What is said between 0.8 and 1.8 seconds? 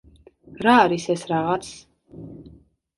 არის ეს რაღაც?